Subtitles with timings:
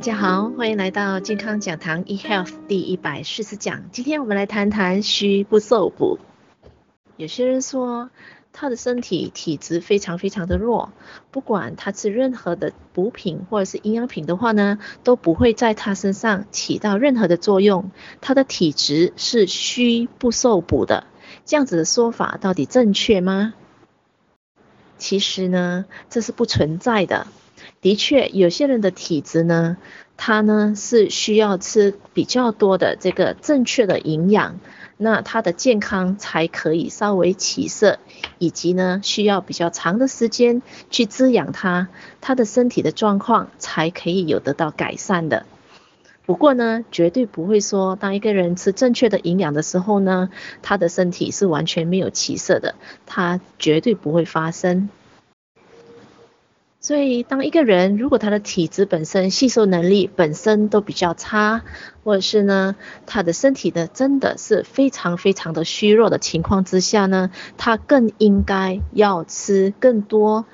[0.00, 3.90] 大家好，欢迎来到健康讲堂 eHealth 第一百四十讲。
[3.92, 6.18] 今天我们来谈谈虚不受补。
[7.18, 8.08] 有些人说
[8.50, 10.90] 他的身体体质非常非常的弱，
[11.30, 17.90] 不管他吃任何的补品或者是营养品的话呢，都不会在他身上起到任何的作用。
[18.22, 21.04] 他的体质是虚不受补的，
[21.44, 23.52] 这样子的说法到底正确吗？
[24.96, 27.26] 其实呢，这是不存在的。
[27.80, 29.78] 的确，有些人的体质呢，
[30.18, 34.60] 他呢是需要吃比较多的这个正确的营养，
[34.98, 37.98] 那他的健康才可以稍微起色，
[38.38, 41.88] 以及呢需要比较长的时间去滋养他，
[42.20, 45.46] 他的身体的状况才可以有得到改善的。
[46.26, 50.28] 不过呢，绝对不会说当一个人吃正确的营养的时候呢，
[50.60, 52.74] 他的身体是完全没有起色的，
[53.06, 54.90] 他绝对不会发生。
[56.90, 61.62] 所以，当一个人如果他的体质本身吸收能力本身都比较差，
[62.02, 62.74] 或者是呢，
[63.06, 70.46] 他的身体呢真的是非常非常的虚弱的情况之下呢，他更应该要吃更多、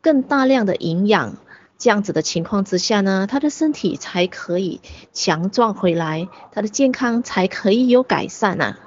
[0.00, 1.36] 更大量的营养，
[1.76, 4.80] 这样子的情况之下呢，他的身体才可以
[5.12, 8.78] 强壮回来，他的健康才可以有改善啊。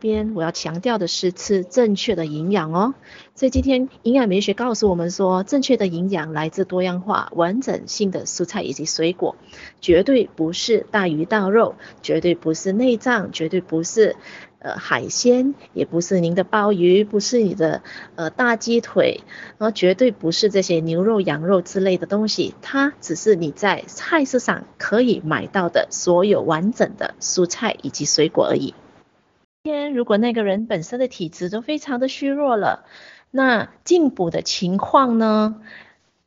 [0.00, 2.94] 边我要强调的是吃正确的营养哦，
[3.34, 9.36] 所以今天营养美学告诉我们说，正确的营养来自多样化、完整性的蔬菜以及水果，
[9.80, 14.16] 绝对不是大鱼大肉，绝对不是内脏，绝对不是
[14.58, 17.82] 呃海鲜，也不是您的鲍鱼，不是你的
[18.16, 19.20] 呃大鸡腿，
[19.58, 28.74] 然后绝对不是这些牛肉、羊肉之类的东西，它只是你在菜市场可以买到的所有完整的蔬菜以及水果而已。
[29.62, 32.86] 天，如果那个人本身的体质都非常的虚弱了，
[33.30, 35.60] 那进补的情况呢？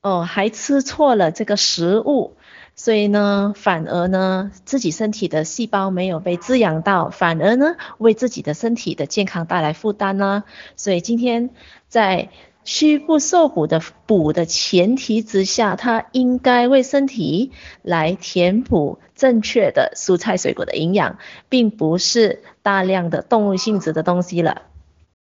[0.02, 2.38] 哦，还吃错了这个食物，
[2.75, 10.44] 所以呢，反而呢，自己身体的细胞没有被滋养到，反而呢，为自己的身体的健康带来负担呢。
[10.75, 11.50] 所以今天
[11.88, 12.30] 在
[12.63, 17.51] 虚不受补的补的前提之下，他应该为身体
[17.81, 21.18] 来填补正确的蔬菜水果的营养，
[21.50, 24.63] 并不是大量的动物性质的东西了。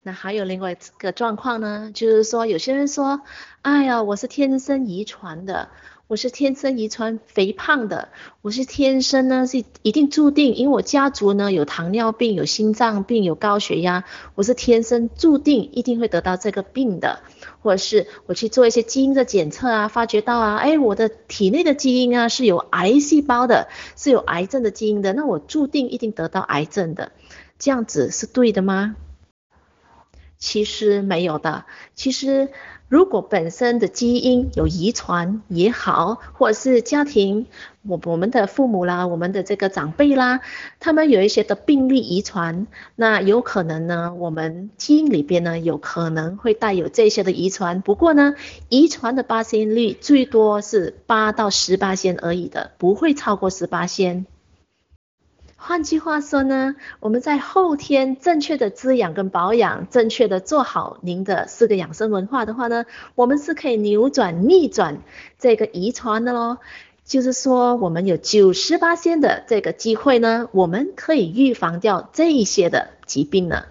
[0.02, 3.22] 那还有另外一个状况呢，就是说有些人说，
[3.62, 5.70] 哎呀，我是天生遗传的。
[6.10, 8.10] 我是天生遗传肥胖的，
[8.42, 17.20] 我是天生呢是一定注定，因为我家族呢有糖尿病、有心脏病、有高血压，我是天生注定一定会得到这个病的，
[17.62, 27.12] 或者是我去做一些基因的检测啊，发觉到啊，哎，我的体内的基因啊是有癌细胞的，是有癌症的基因的，那我注定一定得到癌症的，
[27.60, 28.96] 这样子是对的吗？
[30.40, 32.50] 其实没有的，其实。
[32.90, 37.46] 如果本身的基因有遗传也好，或者是家庭，
[37.84, 40.42] 我我们的父母啦，我们的这个长辈啦，
[40.80, 47.82] 他们有一些的病例遗传，那有可能呢，我们基因里边呢，有可能会带有这些的遗传。
[47.82, 48.34] 不过呢，
[48.70, 54.26] 遗传的发生率最多是八到十八仙而已的，不会超过十八仙。
[55.62, 65.02] 换句话说呢，我们在后天正确的滋养跟保养，正确的做好您的四个养生文化的话呢，我们是可以扭转逆转
[65.38, 66.58] 这个遗传的喽。
[67.04, 73.66] 就是说，我们有九十八仙的这个机会呢，我们可以预防掉这一些的疾病呢。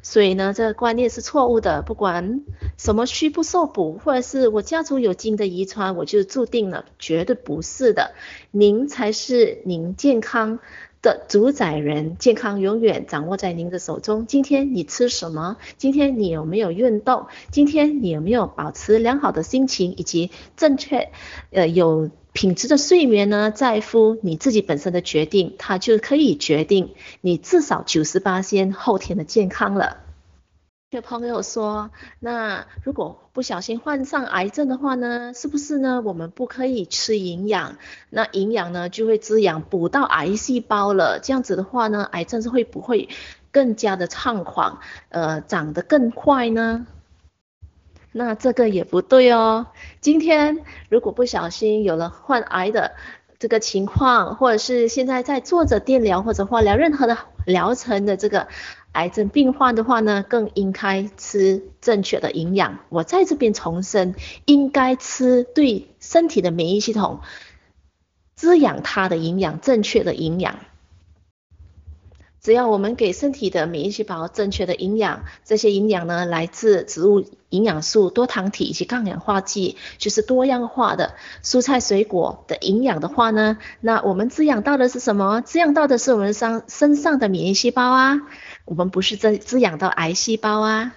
[0.00, 1.82] 所以呢，这个观念是错误的。
[1.82, 2.42] 不管
[2.78, 8.12] 什么虚不受补，或者是我家族有基因的遗传，我就注定了，绝对不是的。
[8.50, 10.60] 您才是您健康
[11.00, 14.26] 的主宰人，健康永远掌握在您的手中。
[14.26, 15.56] 今天你吃什么？
[15.76, 17.26] 今天你有没有运动？
[17.50, 21.10] 今天你有没有保持良好的心情以及正确
[21.50, 23.50] 呃有品质的睡眠呢？
[23.50, 30.07] 在乎你自己本身的决定，它就可以决定你至少九十八先后天的健康了。
[30.90, 36.00] 有朋友说，那如果不小心患上癌症的话呢，是不是呢？
[36.00, 37.76] 我们不可以吃营养，
[38.08, 41.20] 那营养呢就会滋养补到癌细胞了。
[41.22, 43.10] 这样子的话呢，癌症是会不会
[43.52, 44.80] 更加的猖狂，
[45.10, 46.86] 呃，长得更快呢？
[48.10, 49.66] 那这个也不对哦。
[50.00, 52.92] 今天如果不小心有了患癌的
[53.38, 58.48] 这个情况，或者是现在在做着电疗或者化疗任何的疗程的这个。
[58.92, 62.78] 癌症病患的话呢，更应该吃正确的营养。
[62.88, 67.20] 我在这边重申，应该吃对身体的免疫系统
[68.34, 70.58] 滋养它的营养，正确的营养。
[72.40, 85.40] 只要我们给身体的免疫细胞正确的营养，这些营养呢，来自植物营养素、多糖体以及抗氧化剂，就是多样化的蔬菜水果的营养的话呢，那我们滋养到的是什么？
[85.40, 88.20] 滋养到的是我们上身上的免疫细胞啊，
[88.64, 90.94] 我们不是在滋养到癌细胞啊。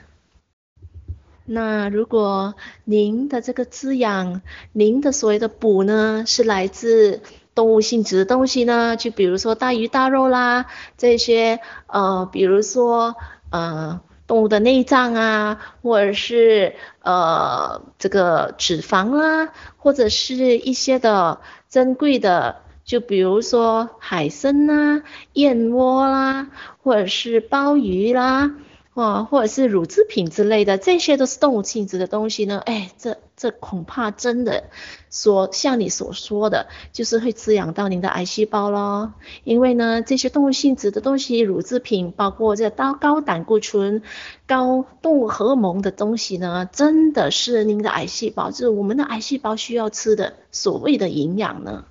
[1.44, 2.56] 那如果
[2.86, 4.42] 您的这个滋养，
[4.72, 7.22] 您的所谓的补呢，是来自
[7.62, 10.66] 动物性质的东西呢，就比如说大鱼大肉啦，
[10.98, 13.14] 这些呃，比如说
[13.52, 16.74] 呃动物的内脏啊，或者是
[17.04, 25.04] 呃这个脂肪啦，或者是一些的珍贵的，就比如说海参啦、
[25.34, 26.48] 燕窝啦，
[26.82, 28.56] 或者是鲍鱼啦。
[28.96, 32.60] 哇，或者是乳制品之类的，这些都是动物性质的东西呢。
[32.60, 34.66] 哎，这这恐怕真的
[35.10, 39.14] 说像你所说的，就是会滋养到您的癌细胞咯。
[39.46, 44.02] 因为呢，这些动物性质的东西，乳制品，包括这高高胆固醇、
[44.46, 51.86] 高动物荷尔蒙的东西呢，真的是您的癌细胞，就是我们的癌细胞需要吃的所谓的营养呢。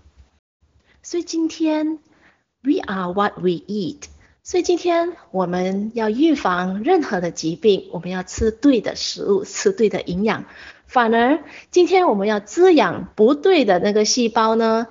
[1.03, 1.99] 所以今天
[2.63, 4.03] ，We are what we eat。
[4.51, 10.45] 所以今天我们要预防任何的疾病，我们要吃对的食物，吃对的营养。
[10.89, 11.39] 反而
[11.71, 14.89] 今天我们要滋养不对的那个细胞呢，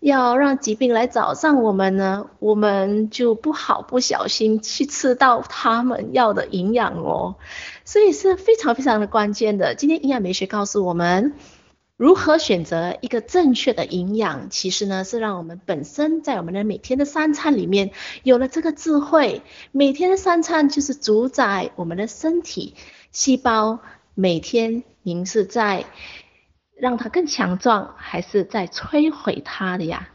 [0.00, 7.34] 要让疾病来找上我们呢，我们就不好不小心去吃到他们要的营养哦。
[7.84, 9.74] 所以是非常非常的关键的。
[9.74, 11.34] 今天营养美学告诉我们。
[12.02, 14.50] 如何选择一个正确的营养？
[14.50, 17.92] 其实呢，是让我们本身在我们的每天的三餐里面
[18.24, 19.42] 有了这个智慧。
[19.70, 22.74] 每天的三餐就是主宰我们的身体
[23.12, 23.78] 细胞，
[24.16, 25.84] 每天您是在
[26.76, 30.08] 让它更强壮，还是在摧毁它的呀？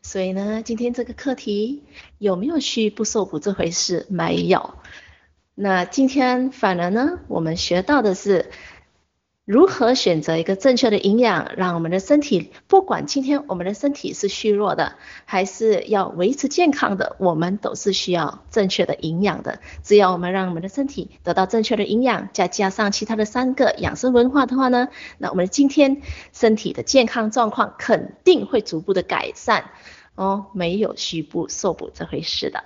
[0.00, 1.82] 所以呢，今天这个课题
[2.16, 4.06] 有没有虚不受补这回事？
[4.08, 4.72] 没有。
[5.54, 8.50] 那今天反而呢，我们学到的是。
[9.44, 14.94] 如何选择一个正确的营养，让我们的身体，不管今天我们的身体是虚弱的，
[15.26, 19.60] 还是要维持健康的，我们都是需要正确的营养的。
[19.82, 24.88] 只要我们让我们的身体得到正确的营养，再加上其他的三个养生文化的话呢，
[25.18, 26.00] 那我们今天
[26.32, 29.72] 身体的健康状况肯定会逐步的改善
[30.14, 32.64] 哦，没有虚不受补这回事的。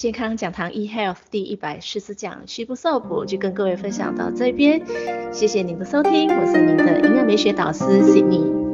[0.00, 4.80] 健康讲堂 eHealth 第一百四十讲，虚不受补，就跟各位分享到这边，
[5.30, 8.69] 谢谢您的收听，我是您的营养美学导师 Sydney。